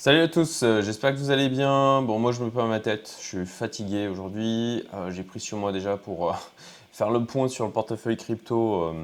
[0.00, 2.00] Salut à tous, euh, j'espère que vous allez bien.
[2.00, 4.82] Bon, moi je me perds ma tête, je suis fatigué aujourd'hui.
[4.94, 6.32] Euh, j'ai pris sur moi déjà pour euh,
[6.92, 8.94] faire le point sur le portefeuille crypto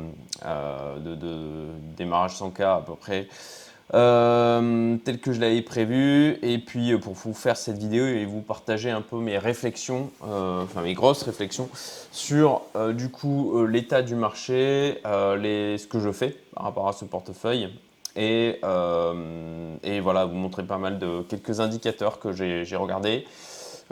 [0.43, 1.67] de,
[1.99, 3.29] démarrage 100K à peu près,
[3.93, 6.39] tel que je l'avais prévu.
[6.41, 10.81] Et puis pour vous faire cette vidéo et vous partager un peu mes réflexions, enfin
[10.81, 11.69] mes grosses réflexions
[12.11, 12.63] sur
[12.95, 17.69] du coup l'état du marché, ce que je fais par rapport à ce portefeuille
[18.19, 23.25] euh, et, voilà, vous montrer pas mal de quelques indicateurs que j'ai regardés,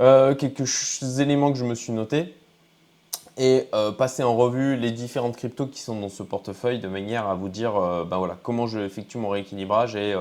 [0.01, 2.35] euh, quelques éléments que je me suis notés
[3.37, 7.27] et euh, passer en revue les différentes cryptos qui sont dans ce portefeuille de manière
[7.27, 7.73] à vous dire
[8.09, 10.15] ben voilà, comment je effectue mon rééquilibrage et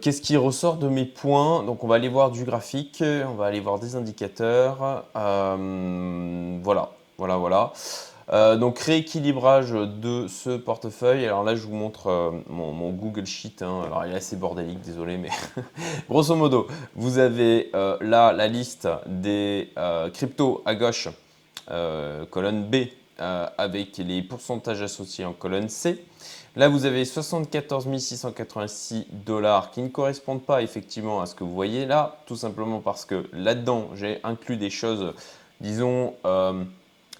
[0.00, 1.62] qu'est-ce qui ressort de mes points.
[1.62, 5.04] Donc on va aller voir du graphique, on va aller voir des indicateurs.
[5.14, 7.72] voilà, voilà, voilà.
[8.32, 11.26] Euh, donc rééquilibrage de ce portefeuille.
[11.26, 13.60] Alors là, je vous montre euh, mon, Google Sheet.
[13.60, 13.82] Hein.
[13.84, 15.28] Alors il est assez bordélique, désolé, mais
[16.08, 19.68] grosso modo, vous avez euh, là la liste des
[20.14, 21.08] cryptos à gauche,
[22.30, 22.86] colonne B,
[23.18, 26.02] avec les pourcentages associés en colonne C.
[26.54, 31.54] Là, vous avez 74 686 dollars qui ne correspondent pas effectivement à ce que vous
[31.54, 35.14] voyez là, tout simplement parce que là-dedans, j'ai inclus des choses,
[35.60, 36.14] disons,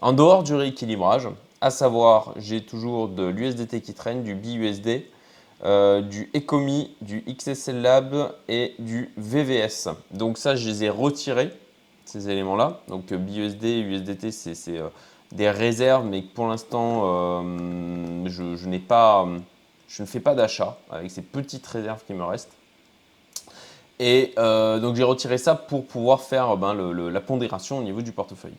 [0.02, 1.28] en dehors du rééquilibrage,
[1.60, 5.06] à savoir, j'ai toujours de l'USDT qui traîne, du BUSD,
[5.64, 9.90] euh, du ECOMI, du XSL Lab et du VVS.
[10.10, 11.52] Donc ça, je les ai retirés,
[12.04, 12.80] ces éléments-là.
[12.88, 14.88] Donc euh, BUSD USDT, c'est euh,
[15.30, 17.42] des réserves, mais pour l'instant,
[18.26, 19.24] je, n'ai pas,
[19.86, 22.52] je ne fais pas d'achat avec ces petites réserves qui me restent.
[24.00, 28.56] Et donc j'ai retiré ça pour pouvoir faire ben, la pondération au niveau du portefeuille.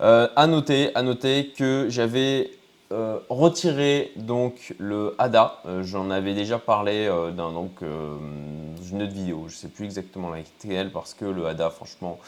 [0.00, 2.52] Euh, à noter, à noter que j'avais
[2.90, 5.58] euh, retiré donc le ADA.
[5.66, 9.44] Euh, j'en avais déjà parlé dans donc une autre vidéo.
[9.48, 12.18] Je ne sais plus exactement laquelle parce que le ADA, franchement,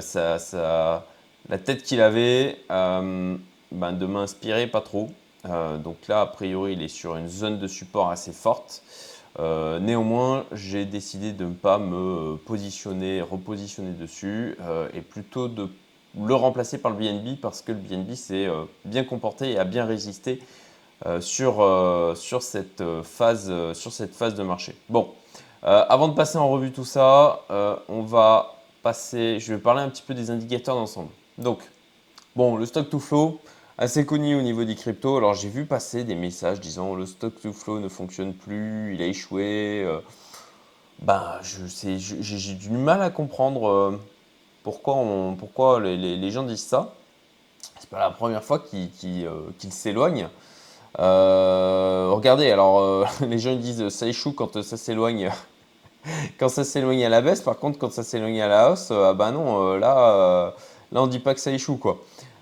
[0.00, 1.06] ça, ça,
[1.48, 5.10] la tête qu'il avait ben, de m'inspirer pas trop.
[5.44, 8.82] donc là, a priori, il est sur une zone de support assez forte.
[9.38, 14.56] néanmoins, j'ai décidé de ne pas me positionner, repositionner dessus
[14.94, 15.68] et plutôt de
[16.18, 19.64] le remplacer par le BNB parce que le BNB s'est euh, bien comporté et a
[19.64, 20.40] bien résisté
[21.06, 24.74] euh, sur, euh, sur, cette phase, sur cette phase de marché.
[24.88, 25.10] Bon,
[25.62, 27.42] avant de passer en revue tout ça,
[27.88, 31.10] on va passer, je vais parler un petit peu des indicateurs d'ensemble.
[31.36, 31.58] Donc,
[32.34, 33.40] bon, le stock to flow,
[33.76, 35.18] assez connu au niveau des cryptos.
[35.18, 39.02] Alors, j'ai vu passer des messages disant le stock to flow ne fonctionne plus, il
[39.02, 39.86] a échoué.
[41.02, 43.98] ben, j'ai du mal à comprendre
[44.62, 46.92] pourquoi, les, gens disent ça
[47.78, 50.28] C'est pas la première fois qu'ils euh, s'éloignent.
[50.98, 55.30] Euh, regardez, alors euh, les gens disent ça échoue quand ça s'éloigne.
[56.38, 59.14] quand ça s'éloigne à la baisse, par contre, quand ça s'éloigne à la hausse, ah
[59.14, 60.54] bah non, là,
[60.92, 61.98] là on dit pas que ça échoue quoi.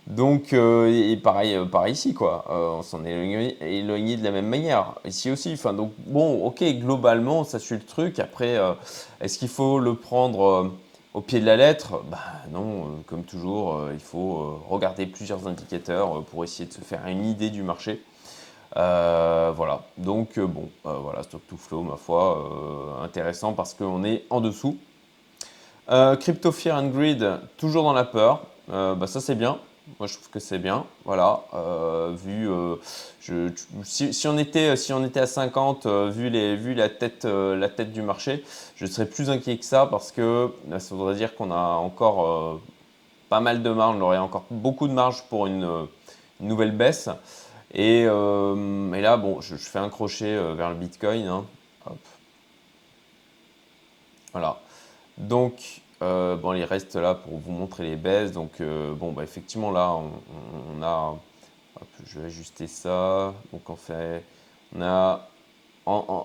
[0.07, 2.47] Donc, et pareil, pareil ici, quoi.
[2.49, 3.13] on s'en est
[3.61, 4.95] éloigné, de la même manière.
[5.05, 5.53] Ici aussi.
[5.53, 8.19] Enfin, donc, bon, ok, globalement, ça suit le truc.
[8.19, 8.57] Après,
[9.21, 10.73] est-ce qu'il faut le prendre
[11.15, 12.19] au pied de la lettre, bah
[12.51, 16.81] non, euh, comme toujours, euh, il faut euh, regarder plusieurs indicateurs pour essayer de se
[16.81, 18.03] faire une idée du marché.
[18.75, 24.77] voilà, donc bon, voilà, stock to flow, ma foi, intéressant parce qu'on est en dessous.
[26.21, 27.27] Crypto Fear and Greed,
[27.57, 29.59] toujours dans la peur, bah, ça c'est bien.
[29.99, 30.85] Moi, je trouve que c'est bien.
[31.05, 32.77] Voilà, euh, vu, euh,
[33.83, 37.69] si, on était, si on était à 50, euh, vu, les, vu la, tête, la
[37.69, 38.45] tête du marché,
[38.77, 42.61] je serais plus inquiet que ça parce que ça voudrait dire qu'on a encore
[43.29, 45.87] pas mal de marge, on aurait encore beaucoup de marge pour une,
[46.41, 47.09] nouvelle baisse.
[47.75, 51.27] Et, là, bon, je, fais un crochet vers le Bitcoin.
[51.27, 51.45] Hein.
[54.33, 54.61] Voilà.
[55.17, 58.33] Donc, euh, bon, il reste là pour vous montrer les baisses.
[58.33, 61.17] Donc, euh, bon, bah, effectivement, là, on, a.
[62.05, 63.35] je vais ajuster ça.
[63.53, 64.23] Donc, on fait.
[64.77, 65.29] On a.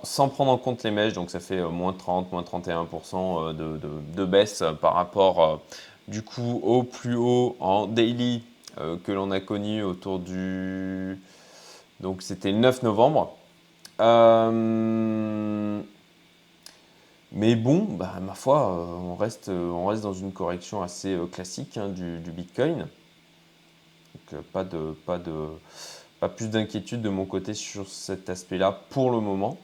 [0.04, 3.80] sans prendre en compte les mèches, donc ça fait euh, moins 30, moins 31% de,
[4.16, 5.62] de, baisse par rapport
[6.08, 8.44] du coup au plus haut en daily
[8.76, 11.20] que l'on a connu autour du.
[12.00, 13.36] Donc, c'était le 9 novembre.
[17.36, 21.16] Mais bon, bah, ma foi, euh, on reste, euh, on reste dans une correction assez
[21.16, 22.88] euh, classique hein, du, Bitcoin.
[24.32, 25.48] Donc pas, de, pas, de,
[26.20, 29.58] pas plus d'inquiétude de mon côté sur cet aspect-là pour le moment.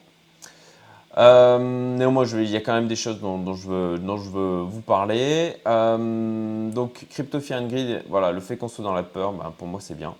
[1.16, 4.80] néanmoins, il y a quand même des choses dont, je, veux, dont je veux vous
[4.80, 5.54] parler.
[5.64, 7.68] donc, Crypto Fear and
[8.08, 10.16] voilà, le fait qu'on soit dans la peur, bah, pour moi, c'est bien.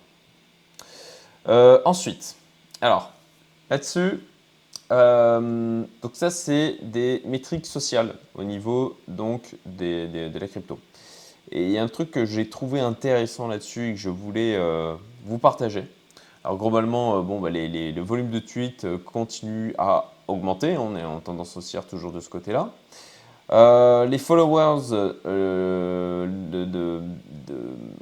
[1.83, 2.37] ensuite,
[2.79, 3.11] alors,
[3.69, 4.21] là-dessus,
[4.91, 10.79] Euh, donc ça, c'est des métriques sociales au niveau donc de la crypto.
[11.51, 14.55] Et il y a un truc que j'ai trouvé intéressant là-dessus et que je voulais
[14.55, 14.93] euh,
[15.25, 15.85] vous partager.
[16.43, 20.77] Alors globalement, euh, bon, bah, les, le volume de tweets continue à augmenter.
[20.77, 22.71] On est en tendance haussière toujours de ce côté-là.
[24.05, 25.13] les followers,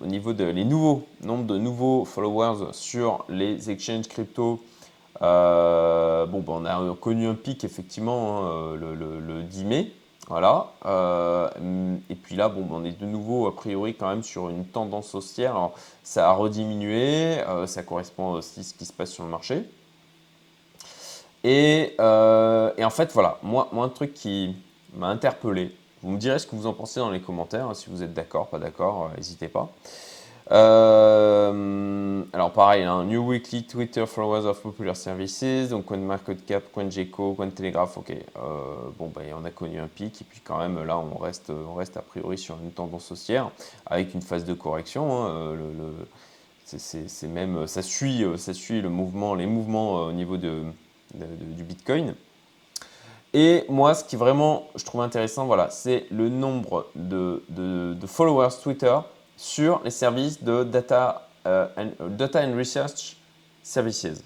[0.01, 4.59] au niveau de les nouveaux nombre de nouveaux followers sur les exchanges crypto
[5.21, 9.91] euh, bon, ben, on a connu un pic effectivement hein, le, 10 mai.
[10.27, 10.73] Voilà.
[10.85, 11.49] Euh,
[12.09, 14.65] et puis là, bon, ben, on est de nouveau a priori quand même sur une
[14.65, 15.51] tendance haussière.
[15.51, 15.73] Alors,
[16.03, 19.63] ça a rediminué, euh, ça correspond aussi à ce qui se passe sur le marché.
[21.43, 24.55] Et, en fait, voilà, moi, moi un truc qui
[24.93, 27.89] m'a interpellé, vous me direz ce que vous en pensez dans les commentaires, hein, si
[27.89, 29.69] vous êtes d'accord, pas d'accord, n'hésitez pas.
[30.51, 37.97] Euh, alors pareil, hein, New Weekly Twitter Followers of Popular Services, donc CoinMarketCap, CoinGecko, CoinTelegraph,
[37.97, 38.11] ok.
[38.11, 38.19] Euh,
[38.97, 41.75] bon, bah, on a connu un pic et puis quand même là on reste, on
[41.75, 43.51] reste a priori sur une tendance haussière
[43.85, 45.23] avec une phase de correction.
[45.23, 45.91] Hein, euh,
[46.65, 50.63] c'est même, ça suit, ça suit le mouvement, les mouvements au niveau de,
[51.15, 52.15] du Bitcoin.
[53.33, 57.41] Et moi, ce qui vraiment je trouve intéressant, voilà, c'est le nombre de
[58.05, 58.95] followers Twitter
[59.39, 63.15] sur les services de data, euh, and, data and Research
[63.63, 64.21] Services.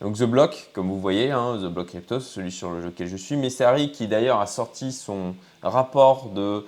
[0.00, 3.36] Donc The Block, comme vous voyez, hein, The Block Crypto, celui sur lequel je suis,
[3.36, 6.64] Messari qui d'ailleurs a sorti son rapport de,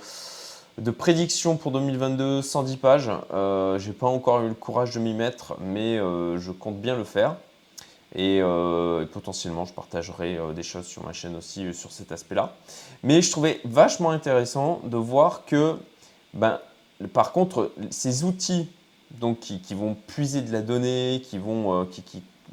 [0.77, 3.11] de prédiction pour 2022, 110 pages.
[3.33, 6.79] Euh, je n'ai pas encore eu le courage de m'y mettre, mais euh, je compte
[6.79, 7.37] bien le faire.
[8.15, 8.41] Et,
[9.13, 12.55] potentiellement, je partagerai des choses sur ma chaîne aussi sur cet aspect-là.
[13.03, 15.77] Mais je trouvais vachement intéressant de voir que
[16.33, 16.59] ben,
[17.13, 18.69] par contre, ces outils
[19.21, 21.85] donc, qui, vont puiser de la donnée, qui vont, euh,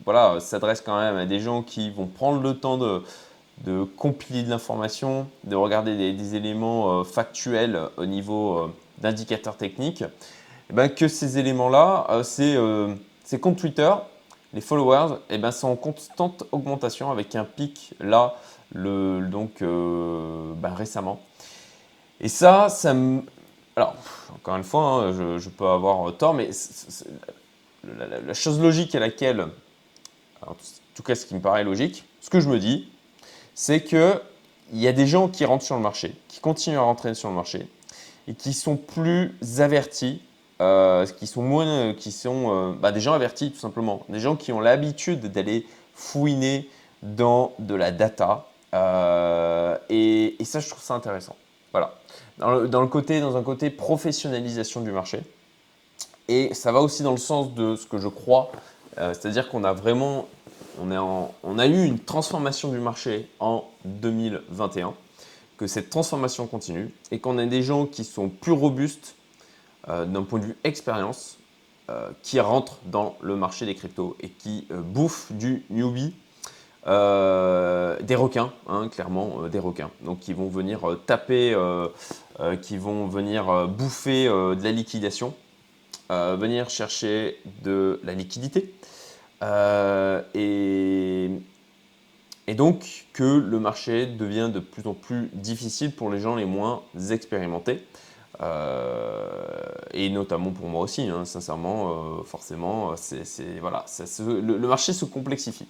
[0.06, 3.04] voilà, s'adressent quand même à des gens qui vont prendre le temps de,
[3.98, 10.04] compiler de l'information, de regarder des, éléments euh, factuels au niveau euh, d'indicateurs techniques,
[10.70, 13.92] eh ben, que ces éléments-là, ces comptes Twitter,
[14.54, 18.36] les followers, et eh ben, sont en constante augmentation avec un pic là,
[18.74, 21.20] le, donc ben, récemment.
[22.22, 22.94] Et ça, ça
[23.76, 23.96] alors,
[24.36, 26.50] encore une fois, hein, je, peux avoir tort, mais
[27.84, 29.48] la, chose logique à laquelle,
[30.46, 30.56] en
[30.94, 32.88] tout cas ce qui me paraît logique, ce que je me dis,
[33.56, 34.20] c'est qu'il
[34.74, 37.36] y a des gens qui rentrent sur le marché, qui continuent à rentrer sur le
[37.36, 37.68] marché,
[38.28, 40.22] et qui sont plus avertis,
[40.62, 44.36] euh, qui sont moins, qui sont euh, bah, des gens avertis tout simplement, des gens
[44.36, 45.66] qui ont l'habitude d'aller
[45.96, 46.70] fouiner
[47.02, 51.36] dans de la data, euh, et ça je trouve ça intéressant.
[52.40, 55.22] Dans le, côté, dans un côté professionnalisation du marché.
[56.28, 58.52] Et ça va aussi dans le sens de ce que je crois,
[58.98, 60.28] euh, c'est-à-dire qu'on a vraiment,
[60.80, 64.94] on, est on a eu une transformation du marché en 2021,
[65.58, 69.16] que cette transformation continue et qu'on a des gens qui sont plus robustes
[69.90, 71.38] euh, d'un point de vue expérience,
[71.90, 76.14] euh, qui rentrent dans le marché des cryptos et qui bouffent du newbie
[76.86, 79.90] euh, des requins, hein, clairement euh, des requins.
[80.02, 81.56] Donc qui vont venir euh, taper,
[82.62, 85.34] qui vont venir bouffer de la liquidation,
[86.10, 88.74] venir chercher de la liquidité.
[90.34, 91.30] Et,
[92.56, 96.82] donc que le marché devient de plus en plus difficile pour les gens les moins
[97.12, 97.84] expérimentés.
[99.94, 102.96] et notamment pour moi aussi, hein, sincèrement, forcément,
[103.62, 103.86] voilà,
[104.20, 105.68] le marché se complexifie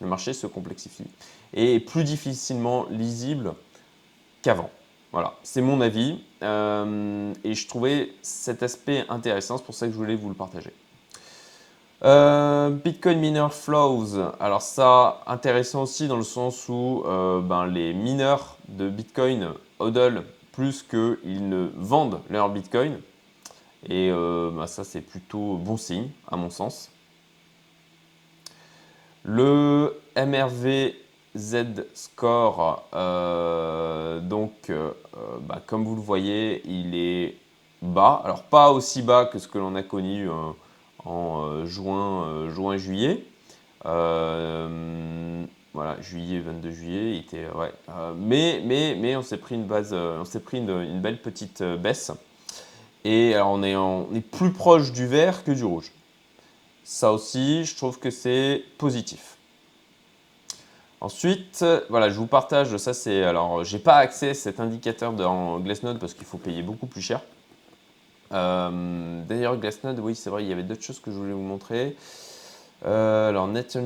[0.00, 1.06] le marché se complexifie
[1.54, 3.54] et est plus difficilement lisible
[4.42, 4.70] qu'avant.
[5.12, 9.92] Voilà, c'est mon avis euh, et je trouvais cet aspect intéressant, c'est pour ça que
[9.92, 10.72] je voulais vous le partager.
[12.04, 17.94] Euh, Bitcoin Miner Flows, alors ça intéressant aussi dans le sens où euh, ben, les
[17.94, 23.00] mineurs de Bitcoin hodl plus qu'ils ne vendent leur Bitcoin
[23.88, 26.90] et ben, ça c'est plutôt bon signe à mon sens.
[29.30, 30.94] Le MRV
[31.36, 34.92] Z score, euh, donc euh,
[35.42, 37.36] bah, comme vous le voyez, il est
[37.82, 38.22] bas.
[38.24, 40.32] Alors pas aussi bas que ce que l'on a connu euh,
[41.04, 43.22] en juin, juin, juillet.
[43.84, 44.00] voilà,
[46.00, 47.72] juillet, 22 juillet, il était, ouais.
[48.16, 52.12] mais, mais, mais on s'est pris une base, on s'est pris une, belle petite baisse.
[53.04, 55.92] Et on est, on est plus proche du vert que du rouge.
[56.90, 59.36] Ça aussi, je trouve que c'est positif.
[61.02, 65.58] Ensuite, voilà, je vous partage, ça c'est, alors j'ai pas accès à cet indicateur dans
[65.60, 67.20] Glassnode parce qu'il faut payer beaucoup plus cher.
[68.32, 71.42] Euh, d'ailleurs, Glassnode, oui, c'est vrai, il y avait d'autres choses que je voulais vous
[71.42, 71.94] montrer.
[72.82, 73.76] alors, net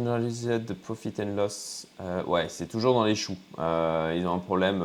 [0.80, 1.88] profit and loss,
[2.28, 3.36] ouais, c'est toujours dans les choux.
[3.58, 4.80] ils ont un problème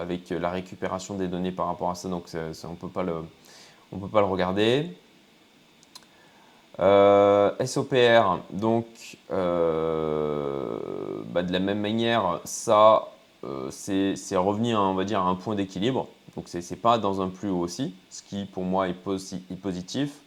[0.00, 2.26] avec la récupération des données par rapport à ça, donc
[2.62, 4.92] on peut peut pas le regarder.
[7.64, 8.86] SOPR, donc
[9.28, 9.34] bah,
[11.42, 13.08] de la même manière, ça
[13.70, 16.08] c'est revenu on va dire, à un point d'équilibre.
[16.36, 20.20] Donc ce n'est pas dans un plus haut aussi, ce qui pour moi est, positif.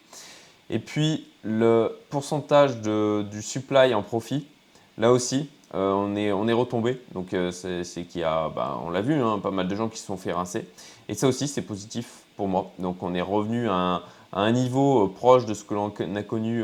[0.69, 4.45] Et puis le pourcentage du supply en profit,
[4.97, 7.01] là aussi, euh, on, est, on est retombé.
[7.13, 9.87] Donc euh, c'est qu'il y a, ben, on l'a vu, hein, pas mal de gens
[9.87, 10.67] qui se sont fait rincer.
[11.07, 12.71] Et ça aussi, c'est positif pour moi.
[12.77, 14.01] Donc on est revenu à un,
[14.33, 16.63] niveau euh, proche de ce que l'on a connu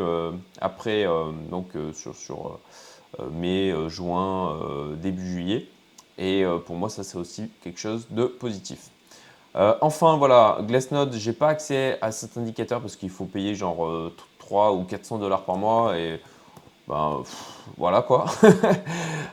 [0.62, 1.06] après,
[1.50, 2.60] donc sur, sur
[3.32, 4.58] mai, juin,
[5.02, 5.68] début juillet.
[6.18, 8.90] Et pour moi, ça c'est aussi quelque chose de positif.
[9.58, 14.12] Euh, enfin, voilà, Glassnode, j'ai pas accès à cet indicateur parce qu'il faut payer genre
[14.38, 16.22] 3 euh, ou 400 dollars par mois et
[16.88, 17.24] ben
[17.78, 18.26] voilà quoi.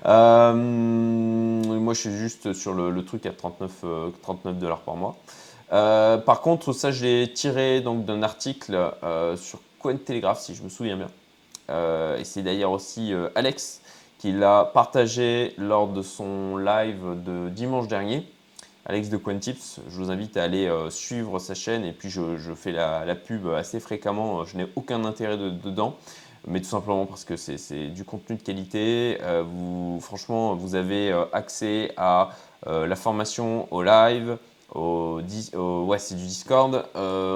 [0.06, 5.16] Euh, moi, je suis juste sur le, truc à 39 dollars par mois.
[5.80, 8.92] Par contre, ça, je l'ai tiré d'un article
[9.36, 11.08] sur Cointelegraph, si je me souviens bien.
[12.16, 13.80] et c'est d'ailleurs aussi Alex
[14.18, 18.26] qui l'a partagé lors de son live de dimanche dernier.
[18.86, 19.80] Alex de Quantips.
[19.88, 23.46] Je vous invite à aller euh, suivre sa chaîne et puis je, fais la, pub
[23.48, 24.44] assez fréquemment.
[24.44, 25.96] Je n'ai aucun intérêt dedans,
[26.46, 29.18] mais tout simplement parce que c'est du contenu de qualité.
[29.22, 32.30] Euh, franchement, vous avez euh, accès à
[32.66, 34.38] la formation au live.
[34.72, 36.84] Au, ouais, c'est du Discord.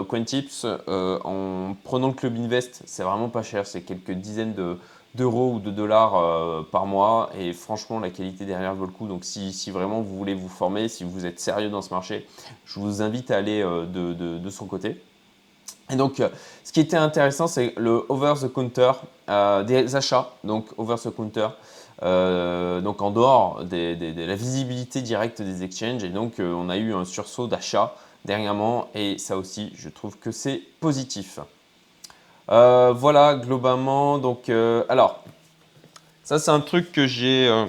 [0.09, 4.79] Quantips, en prenant le Club Invest, c'est vraiment pas cher, c'est quelques dizaines de,
[5.15, 7.31] d'euros ou de dollars euh, par mois.
[7.39, 9.07] Et franchement, la qualité derrière vaut le coup.
[9.07, 12.27] Donc, si, si, vraiment vous voulez vous former, si vous êtes sérieux dans ce marché,
[12.65, 15.03] je vous invite à aller euh, de, de, son côté.
[15.91, 16.29] Et donc, euh,
[16.65, 18.93] ce qui était intéressant, c'est le over the counter
[19.67, 20.31] des achats.
[20.45, 21.49] Donc, over the counter.
[22.01, 27.05] Donc en dehors de la visibilité directe des exchanges et donc on a eu un
[27.05, 31.41] sursaut d'achat dernièrement et ça aussi je trouve que c'est positif.
[32.51, 35.23] Euh, voilà, globalement, donc, euh, alors,
[36.25, 37.67] ça c'est un truc que j'ai, euh,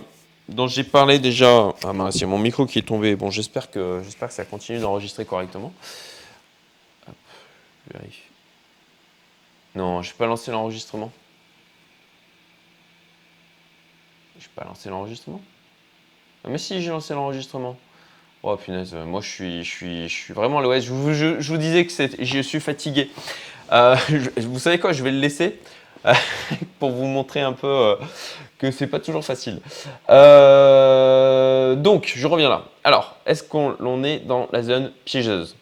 [0.48, 1.74] dont j'ai parlé déjà.
[1.83, 3.15] Ah mince, il y a mon micro qui est tombé.
[3.15, 5.74] Bon, j'espère que, j'espère que ça continue d'enregistrer correctement.
[9.75, 11.12] Non, je n'ai pas lancé l'enregistrement.
[14.39, 15.41] Je n'ai pas lancé l'enregistrement.
[16.46, 17.75] Ah, mais si, j'ai lancé l'enregistrement.
[18.41, 20.88] Oh punaise, moi je suis, je suis, je suis vraiment à l'ouest.
[20.88, 21.91] Je, je, vous disais que
[22.24, 23.10] je suis fatigué.
[23.74, 23.98] Euh,
[24.38, 25.60] vous savez quoi, je vais le laisser
[26.05, 26.13] euh,
[26.79, 27.96] pour vous montrer un peu euh,
[28.58, 29.60] que c'est pas toujours facile.
[30.08, 32.63] donc, je reviens là.
[32.86, 35.58] Alors, est-ce qu'on est dans la zone piégeuse?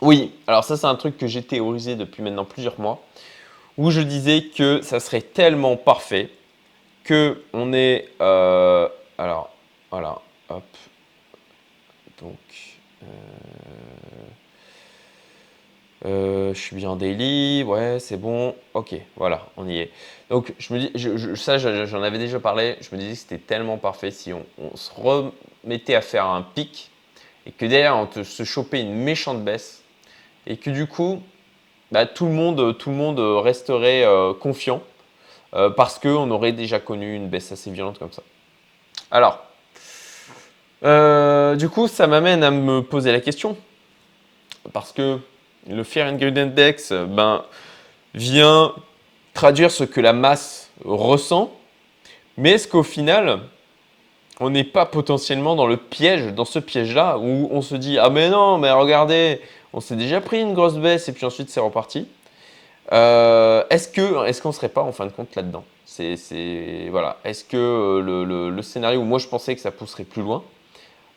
[0.00, 3.00] Oui, alors ça c'est un truc que j'ai théorisé depuis maintenant plusieurs mois,
[3.78, 6.30] où je disais que ça serait tellement parfait
[7.04, 8.08] que on est...
[8.20, 9.54] alors,
[9.90, 10.64] voilà, hop.
[12.20, 12.38] Donc...
[16.06, 19.90] Euh, je suis bien en daily, ouais, c'est bon, ok, voilà, on y est.
[20.30, 23.76] Donc, je me dis, ça, j'en avais déjà parlé, je me disais que c'était tellement
[23.76, 24.44] parfait si on,
[24.76, 26.90] se remettait à faire un pic
[27.44, 29.82] et que derrière, on se chopait une méchante baisse
[30.46, 31.20] et que du coup,
[31.92, 34.82] bah, tout, le monde, resterait euh, confiant
[35.54, 38.22] euh, parce qu'on aurait déjà connu une baisse assez violente comme ça.
[39.10, 39.38] Alors,
[41.56, 43.56] du coup, ça m'amène à me poser la question
[44.72, 45.18] parce que
[45.68, 47.44] le Fear and Greed Index ben,
[48.14, 48.72] vient
[49.34, 51.52] traduire ce que la masse ressent,
[52.36, 53.40] mais est-ce qu'au final,
[54.40, 58.10] on n'est pas potentiellement dans le piège, dans ce piège-là, où on se dit Ah,
[58.10, 59.40] mais non, mais regardez,
[59.72, 62.08] on s'est déjà pris une grosse baisse et puis ensuite c'est reparti.
[62.92, 65.64] Euh, est-ce qu'on est ne serait pas en fin de compte là-dedans?
[65.84, 67.18] C'est, voilà.
[67.24, 70.42] Est-ce que le, le, scénario où moi je pensais que ça pousserait plus loin,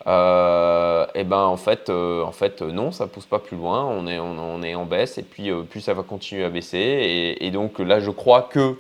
[0.06, 4.06] euh, et ben en fait, euh, en fait non, ça pousse pas plus loin, on
[4.08, 7.38] est, on, est en baisse et puis, euh, plus ça va continuer à baisser.
[7.39, 8.77] Et, donc là, je crois que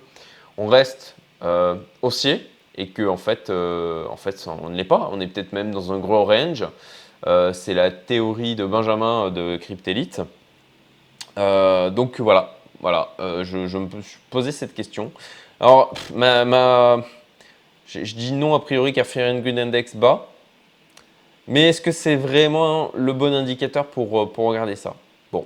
[0.57, 1.15] on reste
[2.01, 5.71] haussier et que en fait, en fait on ne l'est pas, on est peut-être même
[5.71, 6.65] dans un gros range.
[7.53, 10.21] C'est la théorie de Benjamin de Cryptelite.
[11.37, 15.11] donc voilà, voilà je, je, me suis posé cette question.
[15.59, 15.93] Alors,
[17.87, 20.27] je, dis non a priori car Fear and Good Index bas.
[21.47, 24.95] Mais est-ce que c'est vraiment le bon indicateur pour, euh, regarder ça?
[25.31, 25.45] Bon,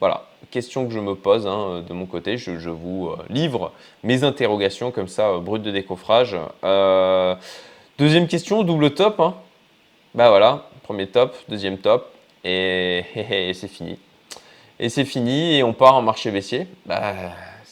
[0.00, 2.38] voilà, question que je me pose hein, de mon côté.
[2.38, 3.72] Je, vous euh, livre
[4.02, 6.36] mes interrogations comme ça, euh, brut de décoffrage.
[7.98, 9.20] deuxième question, double top.
[9.20, 9.34] Hein.
[10.14, 12.10] Bah voilà, premier top, deuxième top,
[12.44, 13.04] et,
[13.54, 13.98] c'est fini.
[14.80, 16.66] Et c'est fini, et on part en marché baissier.
[16.86, 17.14] Bah,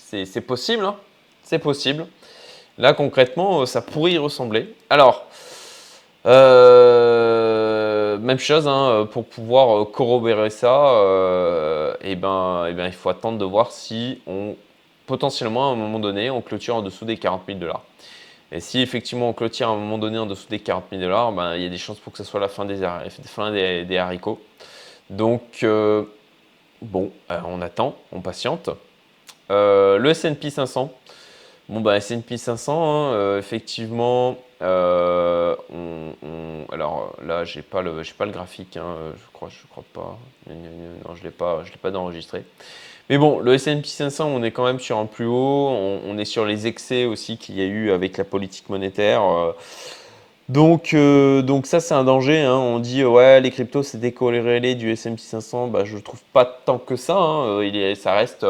[0.02, 0.97] c'est possible, hein
[1.42, 2.06] c'est possible.
[2.78, 4.75] Là, concrètement, ça pourrait y ressembler.
[4.88, 5.26] Alors,
[6.25, 10.92] euh, même chose, hein, pour pouvoir corroborer ça,
[12.00, 14.54] et eh ben, et eh ben, il faut attendre de voir si on,
[15.06, 17.82] potentiellement, à un moment donné, on clôture en dessous des 40 000 dollars.
[18.50, 21.32] Et si effectivement on clôture à un moment donné en dessous des 40 000 dollars,
[21.32, 22.80] ben, il y a des chances pour que ce soit la fin des,
[23.25, 24.40] fin des, haricots.
[25.09, 26.04] Donc, euh,
[26.83, 28.71] bon, euh, on attend, on patiente.
[29.51, 30.93] Euh, le S&P 500,
[31.69, 35.57] bon, bah, S&P 500, effectivement, alors
[37.25, 41.31] là, j'ai pas pas le graphique, hein, je crois, je crois pas, non, je l'ai
[41.31, 42.45] pas, l'ai pas enregistré.
[43.11, 45.69] Mais bon, le S&P 500, on est quand même sur un plus haut.
[45.69, 49.23] On, est sur les excès aussi qu'il y a eu avec la politique monétaire.
[50.52, 50.54] Euh.
[50.54, 52.40] Donc, euh, donc ça, c'est un danger.
[52.40, 52.56] Hein.
[52.56, 55.68] On dit, ouais, les cryptos, c'est décorrélé du S&P 500.
[55.68, 57.16] Bah, je ne trouve pas tant que ça.
[57.16, 57.47] Hein.
[57.47, 58.47] Euh, il est, ça reste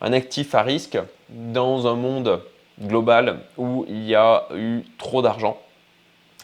[0.00, 0.98] un actif à risque
[1.28, 2.42] dans un monde
[2.80, 5.58] global où il y a eu trop d'argent.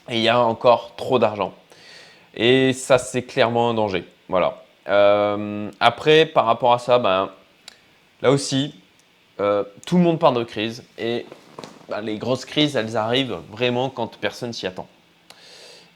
[0.09, 1.53] Et il y a encore trop d'argent.
[2.35, 4.05] Et ça, c'est clairement un danger.
[4.29, 4.63] Voilà.
[5.81, 7.31] après, par rapport à ça, ben,
[8.23, 8.73] Là aussi,
[9.41, 11.27] euh, tout le monde parle de crise et
[11.93, 14.87] bah, les grosses crises, elles arrivent vraiment quand personne s'y attend.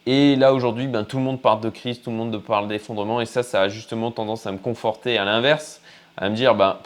[0.05, 3.23] Et là aujourd'hui, ben, tout le monde parle de crise, tout le monde parle d'effondrement
[3.23, 5.81] et ça, ça a justement tendance à me conforter à l'inverse,
[6.19, 6.77] à me dire, ben,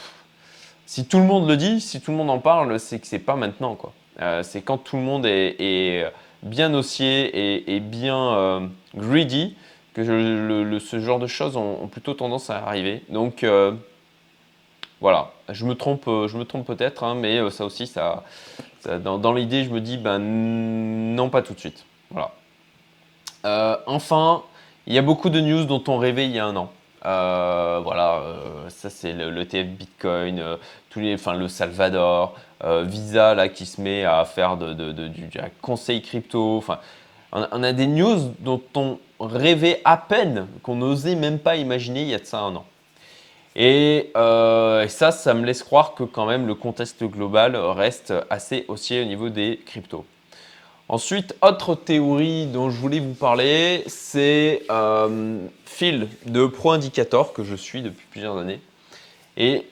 [0.87, 3.19] si tout le monde le dit, si tout le monde en parle, c'est que c'est
[3.19, 3.77] pas maintenant.
[4.21, 6.07] Euh, c'est quand tout le monde est,
[6.45, 8.61] bien haussier et, bien euh,
[8.95, 9.57] greedy
[9.93, 13.03] que ce genre de choses ont, plutôt tendance à arriver.
[13.09, 13.45] Donc
[15.01, 18.23] voilà, je me trompe, euh, je me trompe peut-être, hein, mais euh, ça aussi, ça,
[18.87, 21.85] dans, l'idée, je me dis, ben non, pas tout de suite.
[22.11, 22.33] Voilà.
[23.45, 24.43] Euh, enfin,
[24.87, 26.71] il y a beaucoup de news dont on rêvait il y a un an.
[27.03, 28.23] voilà,
[28.69, 30.43] ça c'est le, TF Bitcoin,
[30.91, 32.35] tous les, le Salvador,
[32.83, 35.31] Visa là qui se met à faire de, du,
[35.63, 36.59] conseil crypto.
[36.59, 36.79] Enfin,
[37.33, 42.09] on, a des news dont on rêvait à peine, qu'on n'osait même pas imaginer il
[42.09, 42.65] y a de ça un an.
[43.57, 48.65] Euh, et, ça, ça me laisse croire que quand même le contexte global reste assez
[48.69, 50.05] haussier au niveau des cryptos.
[50.89, 57.45] Ensuite, autre théorie dont je voulais vous parler, c'est euh, Phil de Pro Indicator que
[57.45, 58.61] je suis depuis plusieurs années
[59.37, 59.67] et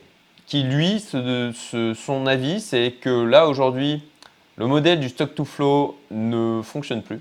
[0.46, 4.02] qui lui, son avis, c'est que là aujourd'hui,
[4.56, 7.20] le modèle du stock to flow ne fonctionne plus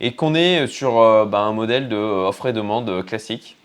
[0.00, 3.56] et qu'on est sur euh, bah, un modèle de offre et demande classique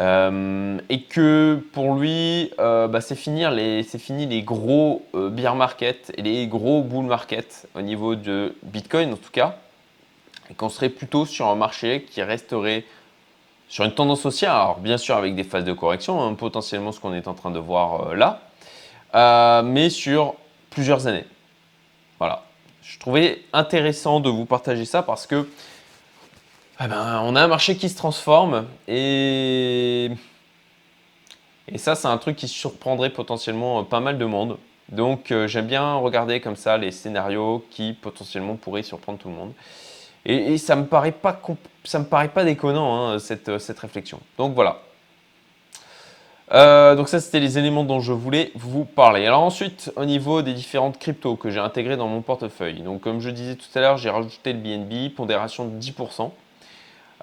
[0.00, 3.44] euh, et que pour lui, euh, bah, c'est fini
[4.26, 9.16] les gros euh, bear market et les gros bull market au niveau de Bitcoin en
[9.16, 9.56] tout cas,
[10.50, 12.84] et qu'on serait plutôt sur un marché qui resterait
[13.68, 17.00] sur une tendance haussière, alors bien sûr avec des phases de correction, hein, potentiellement ce
[17.00, 18.42] qu'on est en train de voir là,
[19.62, 20.34] mais sur
[20.70, 21.24] plusieurs années.
[22.18, 22.44] Voilà.
[22.82, 25.48] Je trouvais intéressant de vous partager ça parce que
[26.84, 30.10] ah ben, on a un marché qui se transforme et,
[31.76, 34.58] ça, c'est un truc qui surprendrait potentiellement euh, pas mal de monde.
[34.88, 39.34] Donc, euh, j'aime bien regarder comme ça les scénarios qui potentiellement pourraient surprendre tout le
[39.36, 39.52] monde.
[40.26, 41.40] Et, ça me paraît pas
[41.84, 44.18] ça me paraît pas déconnant hein, cette, euh, cette, réflexion.
[44.36, 44.80] Donc voilà.
[46.96, 49.24] donc ça, c'était les éléments dont je voulais vous parler.
[49.24, 52.80] Alors ensuite, au niveau des différentes cryptos que j'ai intégrées dans mon portefeuille.
[52.80, 56.32] Donc comme je disais tout à l'heure, j'ai rajouté le BNB, pondération de 10%.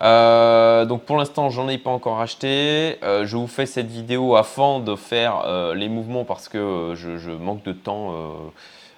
[0.01, 2.97] Euh, donc pour l'instant, j'en ai pas encore acheté.
[3.03, 7.31] Euh, je vous fais cette vidéo avant de faire euh, les mouvements parce que je,
[7.31, 8.13] manque de temps.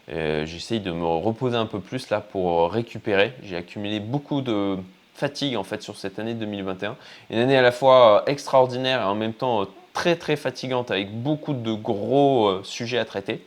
[0.08, 3.34] J'essaye de me reposer un peu plus là pour récupérer.
[3.44, 4.78] J'ai accumulé beaucoup de
[5.14, 6.98] fatigue en fait sur cette année 2021.
[7.30, 11.54] Une année à la fois extraordinaire et en même temps très très fatigante avec beaucoup
[11.54, 13.42] de gros sujets à traiter.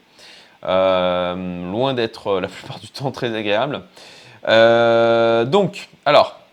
[0.62, 3.82] loin d'être la plupart du temps très agréable.
[5.50, 6.43] donc, alors,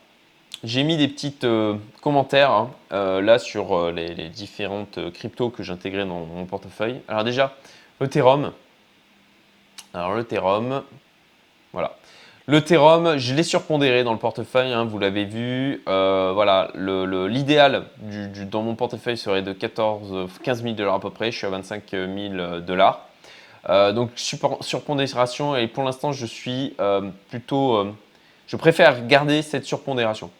[0.63, 5.63] j'ai mis des petits euh, commentaires hein, euh, là sur euh, les, différentes cryptos que
[5.63, 7.01] j'intégrais dans mon portefeuille.
[7.07, 7.55] Alors déjà,
[7.99, 8.51] l'Ethereum.
[9.95, 10.83] Alors l'Ethereum,
[11.73, 11.97] voilà.
[12.47, 15.81] L'Ethereum, je l'ai surpondéré dans le portefeuille, hein, vous l'avez vu.
[15.85, 17.85] voilà, l'idéal
[18.49, 21.31] dans mon portefeuille serait de 14, 15 000 dollars à peu près.
[21.31, 23.07] Je suis à 25 000 dollars.
[23.93, 26.75] donc surpondération et pour l'instant je suis
[27.29, 27.85] plutôt,
[28.47, 30.31] je préfère garder cette surpondération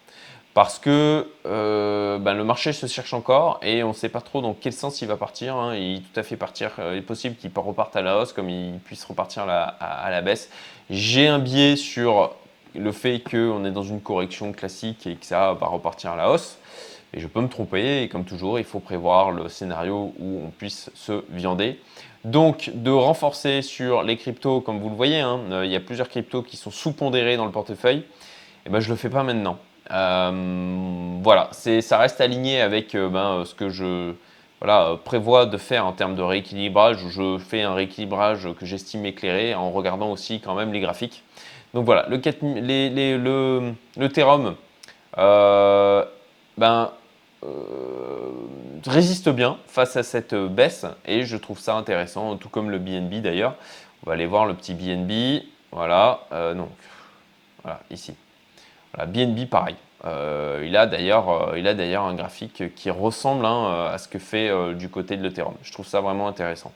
[0.53, 4.41] parce que euh, ben, le marché se cherche encore et on ne sait pas trop
[4.41, 5.55] dans quel sens il va partir.
[5.55, 5.75] Hein.
[5.75, 8.33] Il est tout à fait partir, euh, il est possible qu'il reparte à la hausse
[8.33, 10.49] comme il puisse repartir à, la baisse.
[10.89, 12.33] J'ai un biais sur
[12.75, 16.31] le fait qu'on est dans une correction classique et que ça va repartir à la
[16.31, 16.57] hausse.
[17.13, 20.49] Et je peux me tromper, et comme toujours, il faut prévoir le scénario où on
[20.49, 21.77] puisse se viander.
[22.23, 25.81] Donc, de renforcer sur les cryptos, comme vous le voyez, hein, euh, il y a
[25.81, 27.97] plusieurs cryptos qui sont sous-pondérés dans le portefeuille.
[27.97, 29.57] Et eh ben, je ne le fais pas maintenant.
[29.91, 34.13] Euh, voilà, ça reste aligné avec euh, ben, ce que je
[35.03, 36.97] prévois de faire en termes de rééquilibrage.
[37.09, 41.23] Je fais un rééquilibrage que j'estime éclairé en regardant aussi quand même les graphiques.
[41.73, 42.17] Donc voilà, le,
[46.57, 46.91] ben,
[48.87, 53.21] résiste bien face à cette baisse et je trouve ça intéressant, tout comme le BNB
[53.21, 53.55] d'ailleurs.
[54.03, 55.43] On va aller voir le petit BNB.
[55.71, 56.69] Voilà, euh, donc
[57.63, 58.15] voilà, ici.
[58.93, 59.75] Voilà, BNB pareil.
[60.05, 64.89] Euh, il a d'ailleurs euh, un graphique qui ressemble hein, à ce que fait du
[64.89, 65.53] côté de l'Ethereum.
[65.63, 66.71] Je trouve ça vraiment intéressant.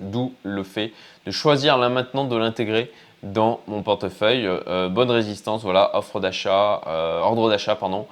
[0.00, 0.92] D'où le fait
[1.26, 2.92] de choisir là maintenant de l'intégrer
[3.22, 4.48] dans mon portefeuille.
[4.90, 6.82] bonne résistance, voilà, offre d'achat,
[7.22, 8.06] ordre d'achat, pardon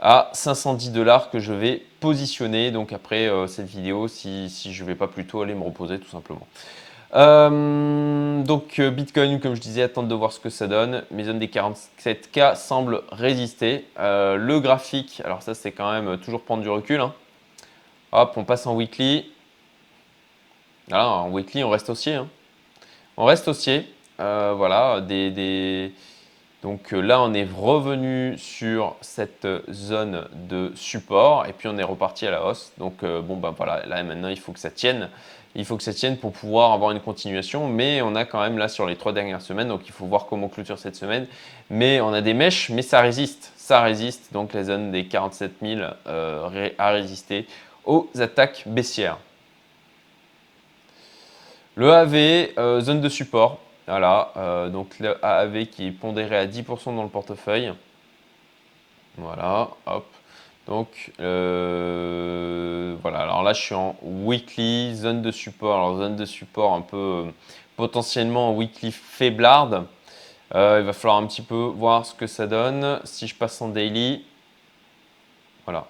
[0.00, 4.86] à 510 dollars que je vais positionner donc après euh, cette vidéo si je ne
[4.88, 6.46] vais pas plutôt aller me reposer tout simplement.
[7.14, 11.04] Euh, donc euh, Bitcoin, comme je disais, attendre de voir ce que ça donne.
[11.10, 13.86] Mes zones des 47K semblent résister.
[13.98, 17.00] le graphique, alors ça c'est quand même toujours prendre du recul.
[17.00, 17.14] Hein.
[18.12, 19.30] Hop, on passe en weekly.
[20.88, 22.14] Voilà, en weekly, on reste haussier.
[22.14, 22.28] Hein.
[23.16, 23.86] On reste haussier.
[24.18, 25.92] voilà, des
[26.62, 31.82] donc euh, là, on est revenu sur cette zone de support et puis on est
[31.82, 32.72] reparti à la hausse.
[32.76, 35.08] Donc euh, bon, ben voilà, là maintenant, il faut que ça tienne.
[35.54, 38.56] Il faut que ça tienne pour pouvoir avoir une continuation, mais on a quand même
[38.56, 41.26] là sur les trois dernières semaines, donc il faut voir comment clôture cette semaine.
[41.70, 44.32] Mais on a des mèches, mais ça résiste, ça résiste.
[44.32, 47.46] Donc la zone des 47 000 euh, a résisté
[47.84, 49.18] aux attaques baissières.
[51.74, 53.58] Le AV, zone de support,
[53.90, 57.72] voilà, euh, donc le AAV qui est pondéré à 10% dans le portefeuille.
[59.18, 60.06] Voilà, hop.
[60.68, 65.74] Donc euh, voilà, alors là je suis en weekly, zone de support.
[65.74, 67.30] Alors zone de support un peu euh,
[67.74, 69.86] potentiellement en weekly faiblarde.
[70.54, 73.00] il va falloir un petit peu voir ce que ça donne.
[73.02, 74.24] Si je passe en daily,
[75.64, 75.88] voilà.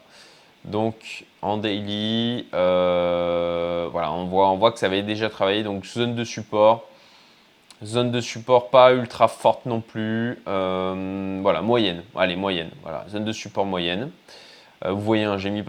[0.65, 5.63] Donc en daily, voilà, on voit, on voit que ça avait déjà travaillé.
[5.63, 6.87] Donc zone de support,
[7.83, 10.39] Zone de support pas ultra forte non plus.
[10.47, 12.03] Euh, voilà, moyenne.
[12.15, 12.69] Allez, moyenne.
[12.83, 14.11] Voilà, zone de support moyenne.
[14.85, 15.63] Euh, vous voyez, j'ai mis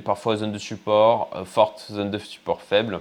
[0.00, 3.00] parfois zone de support euh, forte, zone de support faible.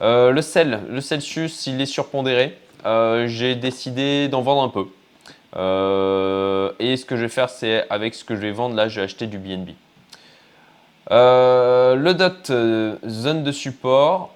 [0.00, 2.56] le sel, le Celsius, il est surpondéré.
[3.26, 4.86] j'ai décidé d'en vendre un peu.
[6.80, 9.02] et ce que je vais faire, c'est avec ce que je vais vendre, là, j'ai
[9.02, 9.70] acheté du BNB.
[11.10, 14.30] le DOT, zone de support,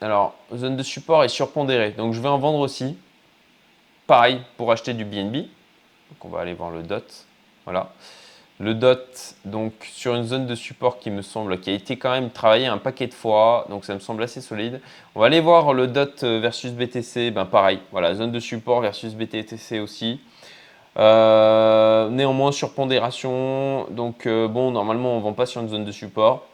[0.00, 2.98] alors, zone de support est surpondérée, donc je vais en vendre aussi.
[4.06, 5.32] Pareil pour acheter du BNB.
[5.32, 7.02] Donc on va aller voir le DOT.
[7.64, 7.92] Voilà.
[8.58, 8.98] Le DOT,
[9.44, 12.66] donc sur une zone de support qui me semble, qui a été quand même travaillé
[12.66, 14.80] un paquet de fois, donc ça me semble assez solide.
[15.14, 19.14] On va aller voir le DOT versus BTC, ben pareil, voilà, zone de support versus
[19.14, 20.20] BTC aussi.
[20.98, 25.92] Euh, néanmoins, surpondération, donc euh, bon, normalement on ne vend pas sur une zone de
[25.92, 26.46] support.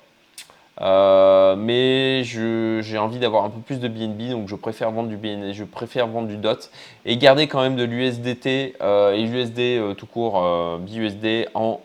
[0.80, 5.16] Euh, mais j'ai envie d'avoir un peu plus de BNB, donc je préfère vendre du
[5.16, 6.70] BNB, je préfère vendre du DOT
[7.04, 10.42] et garder quand même de l'USDT euh, et l'USD euh, tout court,
[10.80, 11.80] BUSD en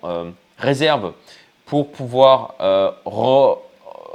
[0.58, 1.14] réserve
[1.66, 2.56] pour pouvoir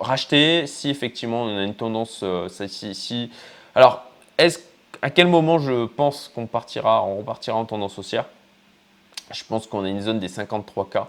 [0.01, 2.25] racheter si effectivement on a une tendance.
[3.75, 4.05] alors,
[4.39, 8.27] est à quel moment je pense qu'on partira, on repartira en tendance haussière?
[9.33, 11.07] Je pense qu'on a une zone des 53K.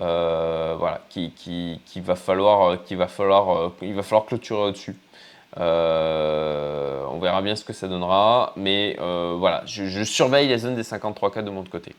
[0.00, 1.00] Euh, voilà,
[2.00, 4.96] va falloir, qui va falloir, euh, il va falloir clôturer au-dessus.
[5.58, 10.82] Euh, on verra bien ce que ça donnera, mais voilà, je, surveille les zones des
[10.82, 11.94] 53K de mon côté.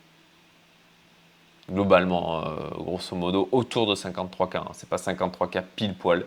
[1.72, 2.44] Globalement,
[2.78, 4.58] grosso modo, autour de 53K.
[4.58, 4.66] Hein.
[4.74, 6.26] C'est pas 53K pile poil,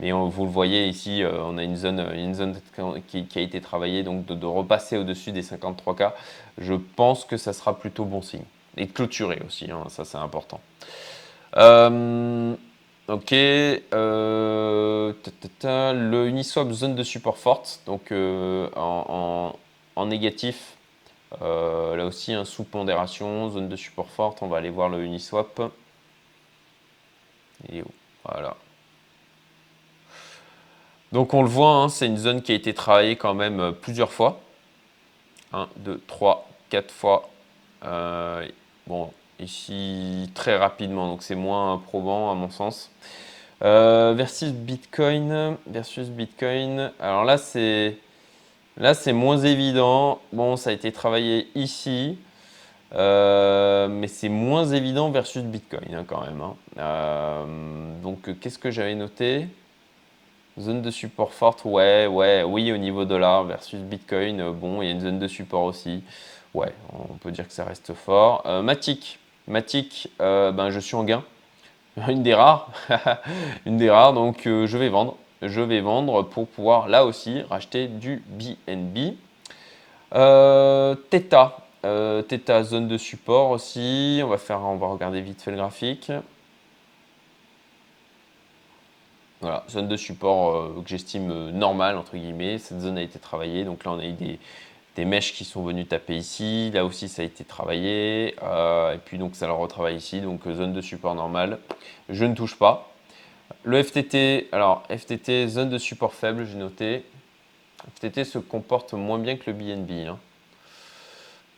[0.00, 2.60] mais vous le voyez ici, on a une zone,
[3.06, 6.12] qui, a été travaillée, donc de repasser au-dessus des 53K.
[6.58, 8.44] Je pense que ça sera plutôt bon signe
[8.76, 10.60] et de clôturer aussi, hein, ça c'est important.
[11.56, 12.54] Euh,
[13.08, 15.12] ok, euh,
[15.62, 19.56] le Uniswap zone de support forte, donc euh, en,
[20.06, 20.76] négatif,
[21.40, 25.62] là aussi un sous pondération, zone de support forte, on va aller voir le Uniswap.
[27.72, 27.82] Et
[28.24, 28.56] voilà.
[31.12, 34.12] Donc on le voit, hein, c'est une zone qui a été travaillée quand même plusieurs
[34.12, 34.40] fois.
[35.52, 37.30] 1, 2, 3, 4 fois.
[38.86, 42.90] Bon, ici très rapidement, donc c'est moins probant à mon sens.
[43.62, 46.92] Euh, versus Bitcoin, versus Bitcoin.
[47.00, 47.96] Alors là, c'est
[49.12, 50.20] moins évident.
[50.32, 52.18] Bon, ça a été travaillé ici.
[52.92, 56.40] mais c'est moins évident versus Bitcoin hein, quand même.
[56.42, 57.46] Hein.
[58.02, 59.48] donc qu'est-ce que j'avais noté?
[60.60, 64.86] Zone de support forte, ouais, ouais, oui, au niveau dollar versus Bitcoin, euh, bon, il
[64.86, 66.04] y a une zone de support aussi.
[66.54, 68.42] Ouais, on peut dire que ça reste fort.
[68.46, 69.18] Euh, Matic,
[70.20, 71.24] euh, ben, je suis en gain.
[72.08, 72.70] Une des rares,
[73.66, 75.16] une des rares, donc je vais vendre.
[75.42, 79.14] Je vais vendre pour pouvoir là aussi racheter du BNB.
[80.10, 84.20] Theta, Theta zone de support aussi.
[84.24, 86.10] On va faire, on regarder vite fait le graphique.
[89.44, 92.56] Voilà, zone de support euh, que j'estime euh, normale, entre guillemets.
[92.56, 93.64] Cette zone a été travaillée.
[93.64, 94.38] Donc là, on a eu des,
[95.04, 96.70] mèches qui sont venues taper ici.
[96.72, 98.36] Là aussi, ça a été travaillé.
[98.42, 100.20] Euh, et puis, donc, ça le retravaille ici.
[100.20, 101.58] Donc, zone de support normale.
[102.08, 102.92] Je ne touche pas.
[103.64, 107.04] Le FTT, alors, FTT, zone de support faible, j'ai noté.
[107.96, 110.08] FTT se comporte moins bien que le BNB.
[110.08, 110.18] Hein.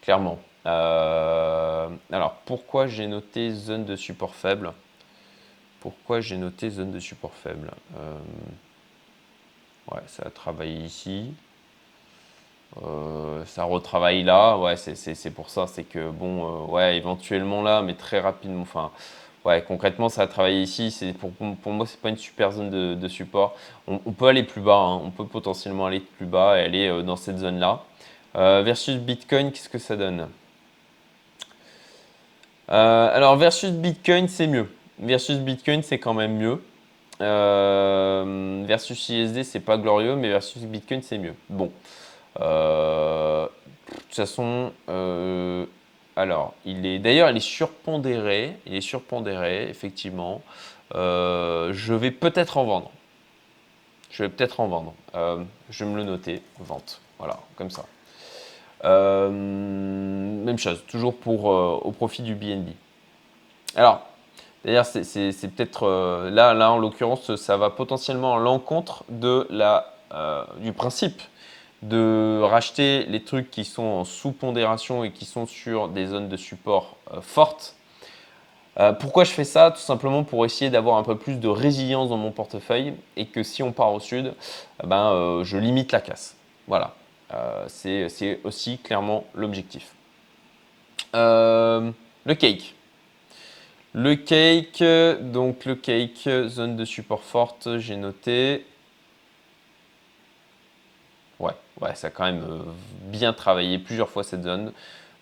[0.03, 0.39] Clairement.
[0.65, 4.73] alors, pourquoi j'ai noté zone de support faible?
[5.81, 7.71] Pourquoi j'ai noté zone de support faible?
[7.99, 8.19] Euh,
[9.91, 11.33] Ouais, ça a travaillé ici.
[12.85, 14.57] Euh, ça retravaille là.
[14.59, 15.67] Ouais, c'est pour ça.
[15.67, 18.63] C'est que, bon, euh, ouais, éventuellement là, mais très rapidement.
[18.63, 18.91] Enfin,
[19.45, 21.15] ouais, concrètement, ça a travaillé ici.
[21.19, 23.55] Pour, pour moi, c'est pas une super zone de, support.
[23.87, 24.77] On, peut aller plus bas.
[24.77, 25.01] Hein.
[25.05, 27.83] On peut potentiellement aller plus bas et aller dans cette zone-là.
[28.35, 30.29] versus Bitcoin, qu'est-ce que ça donne?
[32.69, 34.69] Alors, versus Bitcoin, c'est mieux.
[34.99, 36.61] Versus Bitcoin, c'est quand même mieux.
[37.21, 41.35] Euh, versus ISD, c'est pas glorieux, mais versus Bitcoin, c'est mieux.
[41.49, 41.71] Bon.
[42.41, 45.65] Euh, de toute façon, euh,
[46.17, 48.57] alors, il est d'ailleurs, il est surpondéré.
[48.67, 50.43] Il est surpondéré, effectivement.
[50.93, 52.91] je vais peut-être en vendre.
[54.11, 54.95] Je vais peut-être en vendre.
[55.71, 56.43] je vais me le noter.
[56.59, 57.01] Vente.
[57.19, 57.85] Voilà, comme ça.
[58.83, 62.71] même chose, toujours pour, au profit du BNB.
[63.75, 64.07] Alors,
[64.67, 69.95] D'ailleurs, c'est peut-être euh, là, là en l'occurrence, ça va potentiellement à l'encontre de la,
[70.13, 71.23] euh, du principe
[71.83, 76.37] de racheter les trucs qui sont en sous-pondération et qui sont sur des zones de
[76.37, 77.75] support euh, fortes.
[79.01, 79.71] pourquoi je fais ça?
[79.71, 83.43] Tout simplement pour essayer d'avoir un peu plus de résilience dans mon portefeuille et que
[83.43, 84.35] si on part au sud,
[84.85, 86.37] ben, je limite la casse.
[86.69, 86.95] Voilà,
[87.69, 89.95] c'est aussi clairement l'objectif.
[91.15, 91.93] le
[92.39, 92.75] cake.
[93.95, 94.83] Le cake,
[95.33, 98.67] donc le cake, zone de support forte, j'ai noté.
[101.39, 102.59] Ouais, ouais, ça a quand même euh,
[103.03, 104.73] bien travaillé plusieurs fois cette zone.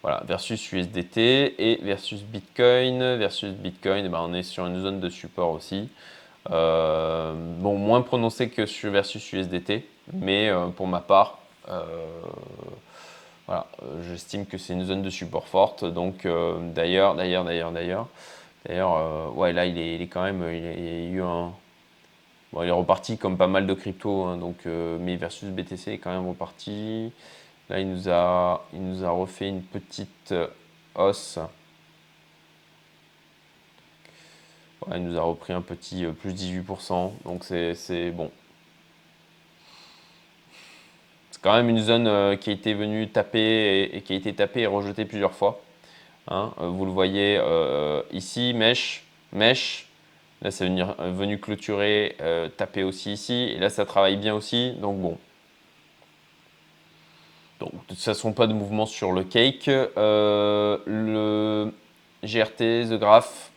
[0.03, 3.17] Voilà, versus USDT et versus Bitcoin.
[3.17, 5.89] Versus Bitcoin, eh ben, on est sur une zone de support aussi.
[6.51, 11.39] Euh, bon, moins prononcé que sur versus USDT, mais euh, pour ma part,
[13.47, 13.67] voilà,
[14.11, 15.85] j'estime que c'est une zone de support forte.
[15.85, 16.27] Donc,
[16.75, 18.09] d'ailleurs, d'ailleurs, d'ailleurs, d'ailleurs,
[18.67, 20.73] D'ailleurs, ouais, là, il est, quand même, il, a,
[21.11, 21.53] eu un,
[22.63, 25.99] il est reparti comme pas mal de crypto, hein, donc, euh, mais versus BTC est
[25.99, 27.13] quand même reparti.
[27.69, 30.47] Là, il nous a, il nous a refait une petite euh,
[30.95, 31.39] hausse.
[34.95, 38.31] il nous a repris un petit plus 18%, donc c'est bon.
[41.31, 44.61] C'est quand même une zone qui a été venue taper et qui a été tapée
[44.61, 45.65] et rejetée plusieurs fois.
[46.29, 49.89] Hein, euh, vous le voyez euh, ici, mèche, mèche.
[50.45, 52.17] Là, c'est venu, euh, venu, clôturer,
[52.57, 53.35] taper aussi ici.
[53.35, 54.73] Et là, ça travaille bien aussi.
[54.75, 55.19] Donc, bon.
[57.61, 59.67] Donc, de toute façon, pas de mouvement sur le cake.
[59.67, 61.73] le
[62.23, 63.51] GRT, The Graph,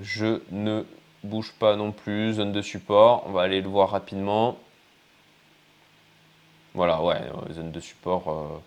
[0.00, 0.84] je ne
[1.24, 2.34] bouge pas non plus.
[2.34, 4.58] Zone de support, on va aller le voir rapidement.
[6.74, 7.20] Voilà, ouais,
[7.52, 8.28] zone de support.
[8.28, 8.58] Euh,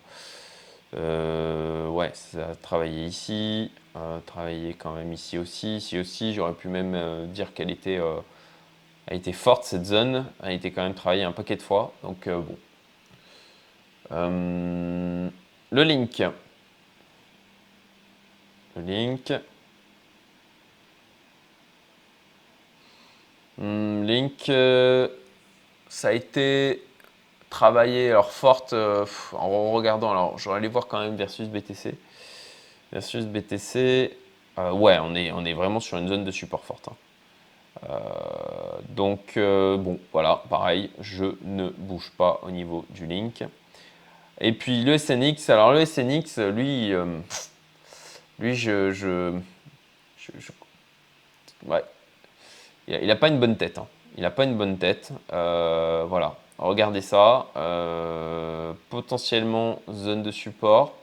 [0.96, 5.76] ouais, ça a travaillé ici, euh, travaillé quand même ici aussi.
[5.76, 7.98] Ici aussi, j'aurais pu même euh, dire qu'elle était,
[9.06, 10.26] a été forte cette zone.
[10.42, 11.92] Elle a été quand même travaillée un paquet de fois.
[12.02, 12.56] Donc bon.
[14.10, 16.22] le link.
[18.76, 19.32] Le link.
[23.58, 24.44] Hmm, link,
[25.88, 26.82] ça a été
[27.50, 30.10] travailler alors forte euh, en regardant.
[30.10, 31.94] Alors, je vais aller voir quand même versus BTC.
[32.92, 34.16] Versus BTC,
[34.58, 36.88] euh, ouais, on est, on est vraiment sur une zone de support forte.
[36.88, 36.96] Hein.
[37.90, 37.98] Euh,
[38.88, 43.44] donc, bon, voilà, pareil, je ne bouge pas au niveau du link.
[44.40, 46.92] Et puis le SNX, alors le SNX, lui,
[48.38, 49.32] lui, je, je,
[51.66, 51.84] ouais,
[52.88, 53.78] il n'a pas une bonne tête.
[53.78, 53.86] Hein.
[54.16, 55.12] Il n'a pas une bonne tête.
[55.30, 56.36] voilà.
[56.58, 57.46] Regardez ça.
[57.56, 60.94] Euh, potentiellement zone de support.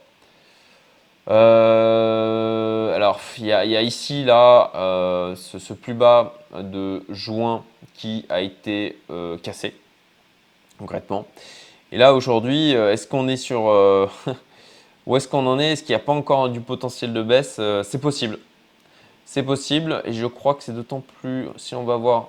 [1.26, 4.70] alors, il y, a ici, là,
[5.36, 7.64] ce, plus bas de juin
[7.94, 8.98] qui a été
[9.42, 9.74] cassé,
[10.78, 11.26] concrètement.
[11.90, 13.62] Et là, aujourd'hui, est-ce qu'on est sur...
[15.06, 15.72] où est-ce qu'on en est?
[15.72, 17.60] Est-ce qu'il n'y a pas encore du potentiel de baisse?
[17.82, 18.38] C'est possible.
[19.26, 22.28] C'est possible et je crois que c'est d'autant plus, si on va voir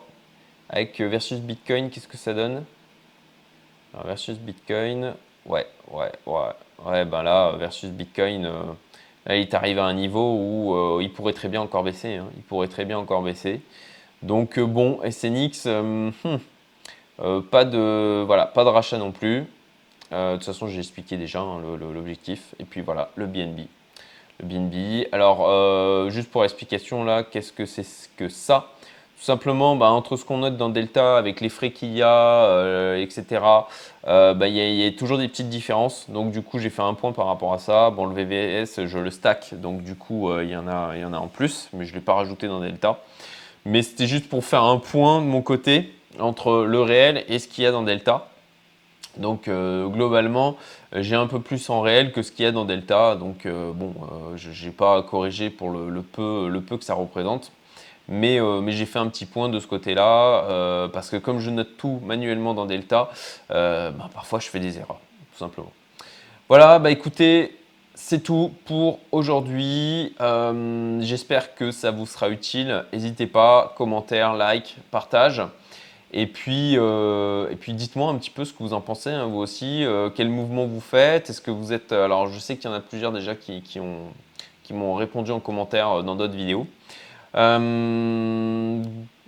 [0.67, 2.65] avec euh, versus Bitcoin, qu'est-ce que ça donne?
[4.05, 5.13] Versus Bitcoin,
[5.45, 6.51] ouais, ouais, ouais,
[6.85, 8.63] ouais, ben là, versus Bitcoin, euh,
[9.25, 12.15] là, il est arrivé à un niveau où euh, il pourrait très bien encore baisser,
[12.15, 12.27] hein.
[12.35, 13.61] il pourrait très bien encore baisser.
[14.21, 16.11] Donc bon, SNX, hmm,
[17.51, 19.45] pas de voilà, pas de rachat non plus.
[20.11, 21.61] de toute façon, j'ai expliqué déjà hein,
[21.93, 22.55] l'objectif.
[22.59, 23.67] Et puis voilà, le BNB
[24.39, 25.07] le BNB.
[25.11, 28.71] Alors, euh, juste pour explication là, qu'est-ce que c'est que ça?
[29.17, 33.01] Simplement, bah, entre ce qu'on note dans Delta avec les frais qu'il y a, euh,
[33.01, 33.41] etc.,
[34.07, 36.09] euh, bah, il y, a toujours des petites différences.
[36.09, 37.89] Donc, du coup, j'ai fait un point par rapport à ça.
[37.89, 41.13] Bon, le VVS, je le stack, donc du coup, il y, en a, y en
[41.13, 42.99] a en plus, mais je ne l'ai pas rajouté dans Delta.
[43.65, 47.47] Mais c'était juste pour faire un point de mon côté entre le réel et ce
[47.47, 48.29] qu'il y a dans Delta.
[49.17, 50.57] Donc euh, globalement,
[50.93, 53.15] euh, j'ai un peu plus en réel que ce qu'il y a dans Delta.
[53.15, 53.93] Donc euh, bon,
[54.35, 57.51] je n'ai pas corrigé pour le, peu, le peu que ça représente.
[58.09, 61.75] Mais, mais j'ai fait un petit point de ce côté-là, parce que comme je note
[61.77, 63.09] tout manuellement dans Delta,
[63.49, 64.99] bah, parfois je fais des erreurs,
[65.33, 65.71] tout simplement.
[66.47, 67.57] Voilà, bah écoutez,
[67.95, 70.15] c'est tout pour aujourd'hui.
[71.01, 72.85] J'espère que ça vous sera utile.
[72.93, 75.41] N'hésitez pas, commentaire, like, partage.
[76.13, 79.39] Et puis, euh, puis dites-moi un petit peu ce que vous en pensez, hein, vous
[79.39, 79.83] aussi.
[79.83, 81.91] Euh, quel mouvement vous faites Est-ce que vous êtes.
[81.91, 84.03] Euh, alors, je sais qu'il y en a plusieurs déjà qui, qui ont,
[84.63, 86.65] qui m'ont répondu en commentaire dans d'autres vidéos.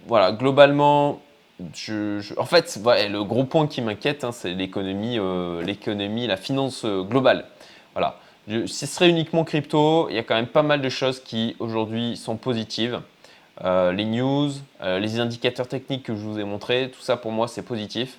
[0.07, 1.21] Voilà, globalement,
[1.59, 5.19] en fait, le gros point qui m'inquiète, hein, c'est l'économie,
[5.63, 7.45] l'économie, la finance globale.
[7.93, 8.19] Voilà.
[8.47, 11.55] si ce serait uniquement crypto, il y a quand même pas mal de choses qui
[11.59, 12.99] aujourd'hui sont positives.
[13.65, 17.31] Euh, les news, euh, les indicateurs techniques que je vous ai montrés, tout ça pour
[17.31, 18.17] moi c'est positif.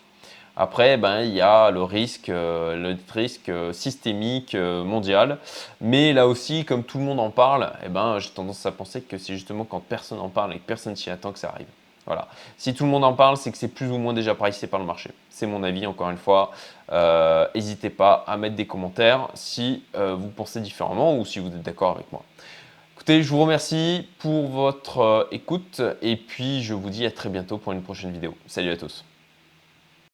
[0.63, 5.39] Après, ben, il y a le risque, euh, le risque systémique mondial.
[5.81, 9.01] Mais là aussi, comme tout le monde en parle, eh ben, j'ai tendance à penser
[9.01, 11.69] que c'est justement quand personne en parle et que personne s'y attend que ça arrive.
[12.07, 12.29] Voilà.
[12.57, 14.81] Si tout le monde en parle, c'est que c'est plus ou moins déjà pricé par
[14.81, 15.11] le marché.
[15.31, 16.51] C'est mon avis, encore une fois.
[17.55, 21.93] N'hésitez pas à mettre des commentaires si vous pensez différemment ou si vous êtes d'accord
[21.93, 22.23] avec moi.
[23.01, 27.31] Écoutez, je vous remercie pour votre euh, écoute et puis je vous dis à très
[27.31, 28.35] bientôt pour une prochaine vidéo.
[28.47, 29.07] Salut à tous.